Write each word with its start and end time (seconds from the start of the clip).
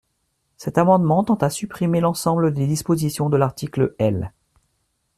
Cet 0.57 0.79
amendement 0.79 1.23
tend 1.23 1.35
à 1.35 1.51
supprimer 1.51 2.01
l’ensemble 2.01 2.55
des 2.55 2.65
dispositions 2.65 3.29
de 3.29 3.37
l’article 3.37 3.93
L. 3.99 4.33